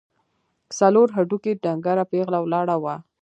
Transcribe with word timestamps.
څلور 0.77 1.07
هډوکي، 1.15 1.53
ډنګره 1.63 2.03
پېغله 2.11 2.39
ولاړه 2.41 2.75
وه. 2.83 2.95